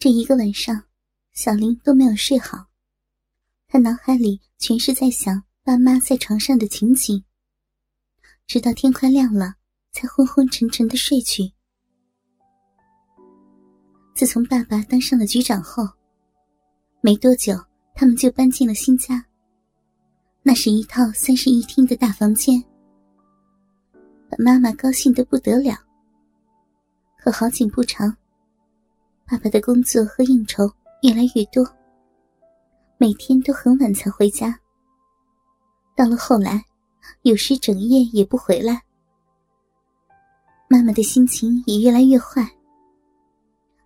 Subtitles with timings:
[0.00, 0.84] 这一个晚上，
[1.32, 2.66] 小林都没有睡好，
[3.66, 7.24] 他脑海里全是在想爸妈在床上的情景。
[8.46, 9.56] 直到天快亮了，
[9.90, 11.52] 才昏昏沉沉的睡去。
[14.14, 15.82] 自从爸爸当上了局长后，
[17.00, 17.60] 没多久，
[17.92, 19.26] 他们就搬进了新家。
[20.44, 22.62] 那是一套三室一厅的大房间，
[24.30, 25.76] 把妈妈高兴的不得了。
[27.18, 28.16] 可好景不长。
[29.30, 30.64] 爸爸的工作和应酬
[31.02, 31.62] 越来越多，
[32.96, 34.58] 每天都很晚才回家。
[35.94, 36.64] 到了后来，
[37.22, 38.80] 有时整夜也不回来。
[40.66, 42.48] 妈妈的心情也越来越坏。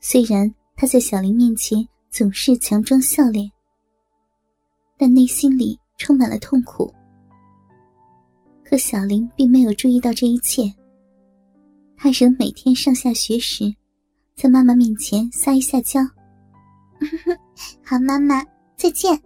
[0.00, 3.50] 虽然她在小林面前总是强装笑脸，
[4.96, 6.94] 但内心里充满了痛苦。
[8.62, 10.72] 可小林并没有注意到这一切，
[11.96, 13.74] 他仍每天上下学时。
[14.34, 16.00] 在妈妈面前撒一下娇，
[17.82, 18.44] 好，妈妈
[18.76, 19.18] 再见。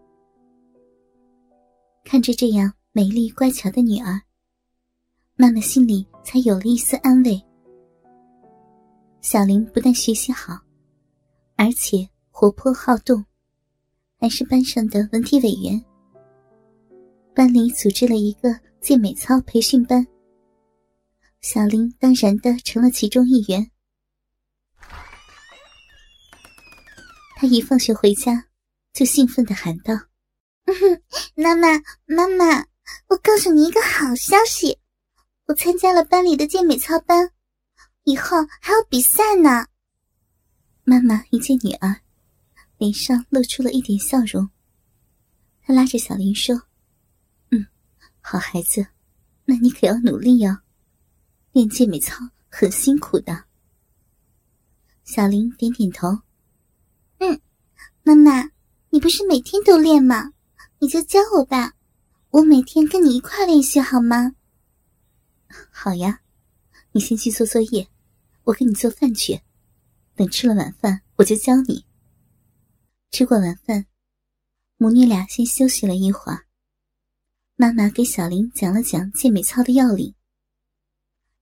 [2.04, 4.20] 看着这样美丽乖巧的女儿，
[5.34, 7.42] 妈妈心里才有了一丝安慰。
[9.20, 10.59] 小林不但学习好，
[11.56, 13.24] 而且活泼好动，
[14.20, 15.82] 还是班上的文体委员。
[17.34, 20.06] 班里组织了一个健美操培训班，
[21.40, 23.68] 小林当然的成了其中一员。
[27.40, 28.48] 他一放学回家，
[28.92, 29.94] 就兴奋的喊道
[31.36, 31.68] ：“妈妈，
[32.04, 32.66] 妈妈，
[33.06, 34.76] 我告诉你一个好消息，
[35.46, 37.30] 我参加了班里的健美操班，
[38.02, 39.68] 以后还有比赛呢。”
[40.82, 42.00] 妈妈一见女儿，
[42.76, 44.50] 脸上露出了一点笑容。
[45.62, 46.60] 她拉着小林说
[47.54, 47.64] ：“嗯，
[48.20, 48.84] 好孩子，
[49.44, 50.59] 那你可要努力哦，
[51.52, 52.16] 练健美操
[52.48, 53.44] 很辛苦的。”
[55.06, 56.18] 小林点点头。
[57.19, 57.41] 嗯，
[58.02, 58.51] 妈妈，
[58.91, 60.33] 你不是每天都练吗？
[60.79, 61.74] 你就教我吧，
[62.30, 64.34] 我每天跟你一块练习好吗？
[65.71, 66.21] 好呀，
[66.93, 67.89] 你先去做作业，
[68.45, 69.41] 我给你做饭去。
[70.15, 71.84] 等吃了晚饭，我就教你。
[73.11, 73.87] 吃过晚饭，
[74.77, 76.47] 母女俩先休息了一会儿。
[77.57, 80.15] 妈妈给小林讲了讲健美操的要领，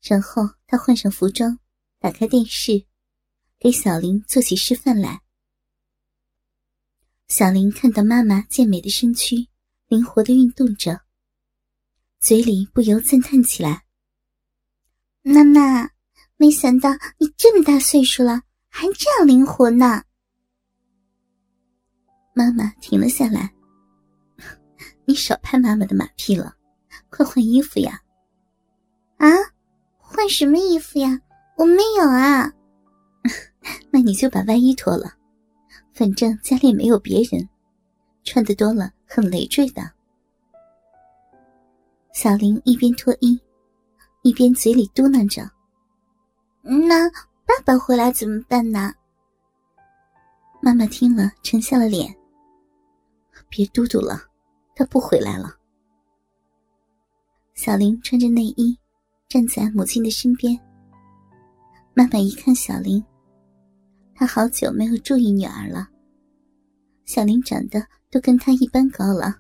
[0.00, 1.58] 然后她换上服装，
[1.98, 2.86] 打开电视，
[3.58, 5.20] 给小林做起示范来。
[7.28, 9.48] 小林看到妈妈健美的身躯，
[9.88, 11.00] 灵活的运动着，
[12.20, 13.82] 嘴里不由赞叹起来
[15.22, 15.90] ：“妈妈，
[16.36, 20.04] 没想到你这么大岁数了，还这样灵活呢。”
[22.32, 23.52] 妈妈停了下来
[25.04, 26.54] ：“你少拍妈妈的马屁了，
[27.10, 28.00] 快换衣服呀
[29.18, 29.26] ！”“啊，
[29.98, 31.20] 换什么衣服呀？
[31.56, 32.52] 我没有啊。
[33.90, 35.14] ”“那你就把外衣脱了。”
[35.96, 37.48] 反正家里没有别人，
[38.22, 39.90] 穿的多了很累赘的。
[42.12, 43.40] 小林一边脱衣，
[44.20, 45.50] 一边嘴里嘟囔着
[46.60, 47.08] ：“那
[47.46, 48.92] 爸爸回来怎么办呢？”
[50.60, 52.14] 妈妈听了沉下了脸
[53.48, 54.20] ：“别嘟嘟了，
[54.74, 55.56] 他不回来了。”
[57.56, 58.78] 小林穿着内衣，
[59.28, 60.60] 站在母亲的身边。
[61.94, 63.02] 妈妈一看小林。
[64.18, 65.86] 他好久没有注意女儿了。
[67.04, 69.36] 小林长得都跟他一般高了，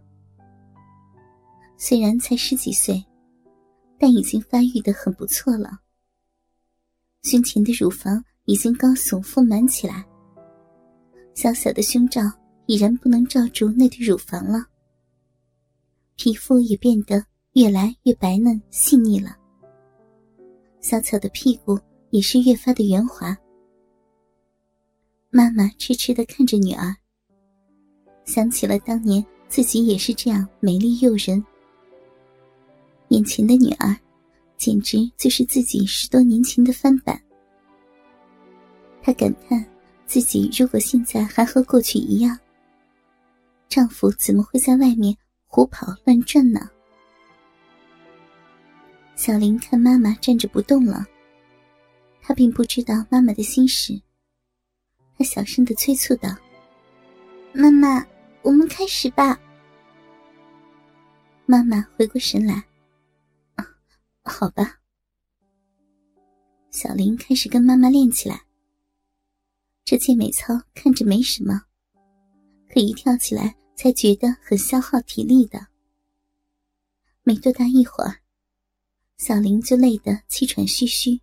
[1.78, 3.02] 虽然才十几岁，
[3.98, 5.80] 但已经发育的很不错了。
[7.22, 10.04] 胸前的乳房已经高耸丰满起来，
[11.34, 12.20] 小小的胸罩
[12.66, 14.64] 已然不能罩住那对乳房了。
[16.16, 19.36] 皮肤也变得越来越白嫩细腻了，
[20.80, 21.78] 小巧的屁股
[22.10, 23.36] 也是越发的圆滑。
[25.36, 26.96] 妈妈痴痴的看着女儿，
[28.24, 31.44] 想起了当年自己也是这样美丽诱人。
[33.08, 33.94] 眼前的女儿，
[34.56, 37.20] 简直就是自己十多年前的翻版。
[39.02, 39.62] 她感叹
[40.06, 42.38] 自己如果现在还和过去一样，
[43.68, 45.14] 丈夫怎么会在外面
[45.44, 46.66] 胡跑乱转呢？
[49.16, 51.04] 小林看妈妈站着不动了，
[52.22, 54.00] 她并不知道妈妈的心事。
[55.18, 56.28] 他小声的催促道
[57.54, 58.06] ：“妈妈，
[58.42, 59.40] 我们开始吧。”
[61.46, 62.62] 妈妈回过神来
[64.22, 64.78] ：“好吧。”
[66.70, 68.42] 小林开始跟妈妈练起来。
[69.84, 71.62] 这健美操看着没什么，
[72.68, 75.66] 可一跳起来才觉得很消耗体力的。
[77.22, 78.20] 没多大一会儿，
[79.16, 81.20] 小林就累得气喘吁吁，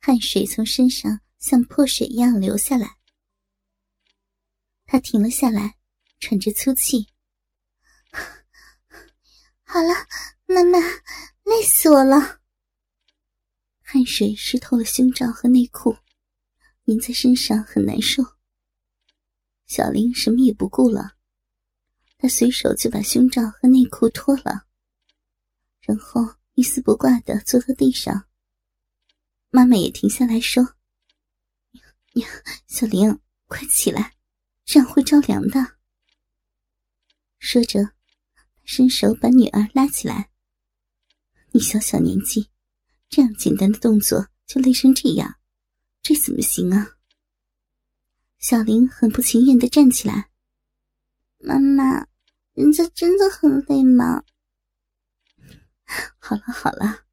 [0.00, 1.20] 汗水从身上。
[1.40, 2.98] 像泼水一样流下来。
[4.84, 5.78] 他停了下来，
[6.20, 7.08] 喘着粗气。
[9.64, 10.06] 好了，
[10.46, 10.78] 妈妈，
[11.44, 12.40] 累死我了。
[13.80, 15.96] 汗水湿透了胸罩和内裤，
[16.86, 18.22] 粘在身上很难受。
[19.66, 21.16] 小林什么也不顾了，
[22.18, 24.66] 他随手就把胸罩和内裤脱了，
[25.80, 28.26] 然后一丝不挂的坐到地上。
[29.50, 30.74] 妈妈也停下来说：“，
[32.66, 34.14] 小玲，快起来，
[34.64, 35.78] 这样会着凉的。”
[37.38, 37.92] 说着。
[38.62, 40.30] 伸手把女儿拉起来。
[41.50, 42.50] 你小小年纪，
[43.08, 45.40] 这样简单的动作就累成这样，
[46.00, 46.98] 这怎么行啊？
[48.38, 50.30] 小玲很不情愿的站起来。
[51.38, 52.06] 妈妈，
[52.52, 54.22] 人家真的很累吗？
[56.20, 57.06] 好了好了，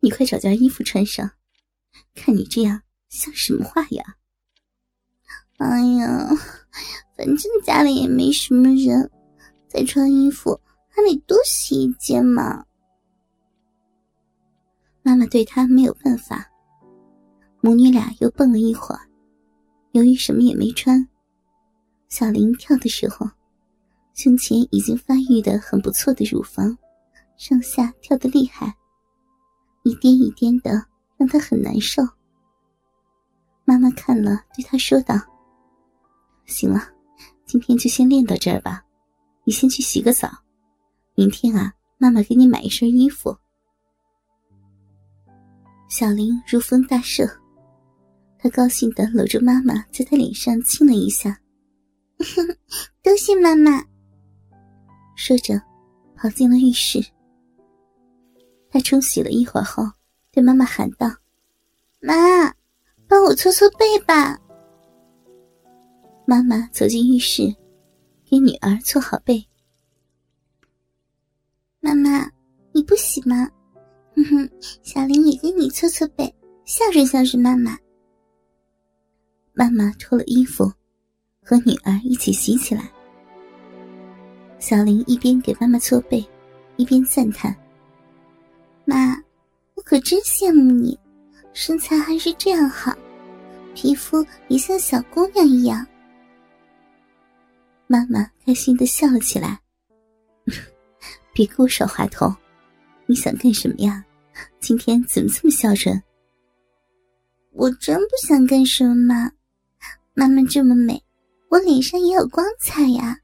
[0.00, 1.36] 你快找件衣服穿上。
[2.16, 4.17] 看你这样像什么话呀？
[5.58, 6.28] 哎呀，
[7.16, 9.10] 反正家里也没什么人，
[9.68, 10.60] 再穿衣服。
[10.90, 12.64] 还得多洗一件嘛。
[15.02, 16.44] 妈妈对他没有办法，
[17.60, 19.00] 母女俩又蹦了一会儿。
[19.92, 21.08] 由于什么也没穿，
[22.08, 23.30] 小林跳的时候，
[24.12, 26.76] 胸前已经发育的很不错的乳房，
[27.36, 28.74] 上下跳的厉害，
[29.84, 30.84] 一颠一颠的，
[31.16, 32.02] 让他很难受。
[33.64, 35.14] 妈妈看了，对他说道
[36.48, 36.82] ：“行了，
[37.46, 38.84] 今天就先练到这儿吧，
[39.44, 40.28] 你先去洗个澡。”
[41.14, 43.36] 明天啊，妈妈给你买一身衣服。
[45.88, 47.28] 小林如风大赦，
[48.38, 51.38] 他高兴的搂着妈妈，在他脸上亲了一下。
[53.02, 53.84] 多谢妈妈。
[55.16, 55.60] 说着，
[56.16, 57.04] 跑进了浴室。
[58.70, 59.82] 他冲洗了一会儿后，
[60.30, 61.08] 对妈妈喊道
[62.00, 62.14] ：“妈，
[63.08, 64.38] 帮我搓搓背吧。”
[66.30, 67.44] 妈妈走进浴室，
[68.28, 69.42] 给女儿搓好背。
[71.80, 72.30] 妈妈，
[72.70, 73.48] 你不洗吗？
[74.14, 74.50] 哼哼，
[74.82, 76.30] 小林也给你搓搓背，
[76.66, 77.78] 孝顺孝顺妈妈。
[79.54, 80.70] 妈妈脱了衣服，
[81.42, 82.92] 和女儿一起洗起来。
[84.58, 86.22] 小林一边给妈妈搓背，
[86.76, 87.56] 一边赞叹
[88.84, 89.16] ：“妈，
[89.76, 90.98] 我可真羡慕你，
[91.54, 92.94] 身材还是这样好，
[93.74, 95.86] 皮肤也像小姑娘一样。”
[97.88, 99.58] 妈妈开心的笑了起来。
[101.32, 102.32] 别给我耍滑头！
[103.06, 104.04] 你想干什么呀？
[104.60, 106.00] 今天怎么这么孝顺？
[107.52, 109.32] 我真不想干什么！
[110.12, 111.02] 妈妈这么美，
[111.48, 113.20] 我脸上也有光彩呀！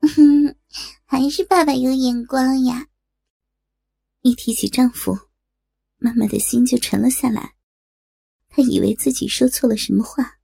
[0.00, 0.54] 哼
[1.06, 2.86] 还是爸爸有眼光呀！
[4.20, 5.18] 一提起丈夫，
[5.96, 7.54] 妈妈的心就沉了下来。
[8.48, 10.38] 她以为自己说错了什么话，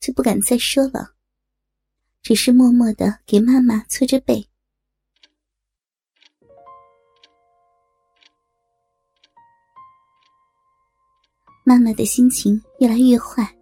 [0.00, 1.14] 就不敢再说了，
[2.28, 4.46] 只是默默的给妈妈搓着背。
[11.64, 13.56] 妈妈的心情越来越坏，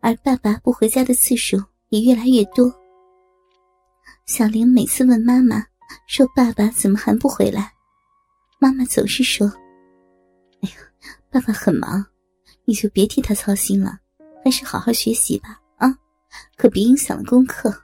[0.00, 1.56] 而爸爸不回家的次数
[1.88, 2.70] 也越来越多。
[4.26, 5.64] 小玲每次问妈妈
[6.06, 7.72] 说：“爸爸怎么还不回来？”
[8.60, 9.50] 妈妈总是说
[10.60, 10.74] ：“哎呀，
[11.30, 12.04] 爸爸很忙，
[12.66, 13.98] 你就别替他操心了，
[14.44, 15.58] 还是好好学习吧，
[16.56, 17.74] 可别影响了功课。”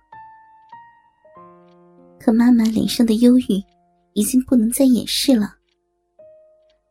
[2.19, 3.63] 可妈妈脸上的忧郁
[4.13, 5.55] 已经不能再掩饰了。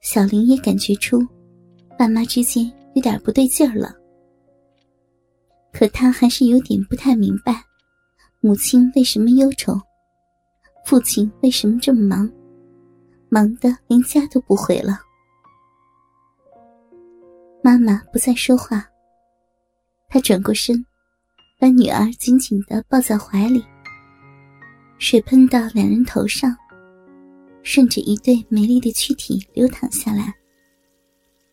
[0.02, 1.26] 小玲也感觉出。
[1.98, 3.96] 爸妈之间有点不对劲儿了，
[5.72, 7.64] 可他还是有点不太明白，
[8.40, 9.80] 母亲为什么忧愁，
[10.84, 12.28] 父亲为什么这么忙，
[13.30, 15.00] 忙的连家都不回了。
[17.62, 18.84] 妈妈不再说话，
[20.10, 20.84] 她转过身，
[21.62, 23.64] 把女儿紧紧的抱在怀里，
[24.98, 26.58] 水喷到两人头上，
[27.62, 30.34] 顺着一对美丽的躯体流淌下来。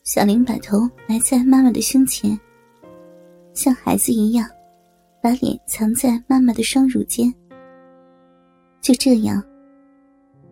[0.05, 2.41] 小玲把头埋在妈妈的胸前，
[3.53, 4.49] 像孩子一样，
[5.23, 7.31] 把脸藏在妈妈的双乳间。
[8.81, 9.45] 就这样，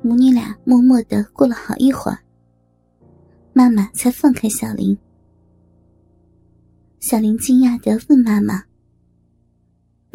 [0.03, 2.19] 母女俩默默的过了好一会儿，
[3.55, 4.95] 妈妈才放开小玲。
[7.01, 8.63] 小玲惊讶的问妈妈：“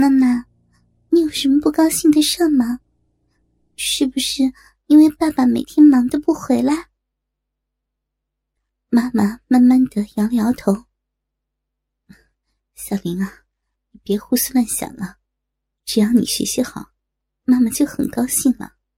[0.01, 0.47] 妈妈，
[1.09, 2.79] 你有什么不高兴的事吗？
[3.75, 4.51] 是不是
[4.87, 6.89] 因为爸爸每天忙的不回来？”
[8.89, 10.85] 妈妈慢慢的摇了摇头。
[12.73, 13.45] 小林啊，
[13.91, 15.17] 你别胡思乱想了，
[15.85, 16.93] 只要你学习好，
[17.43, 18.73] 妈妈就很高兴了。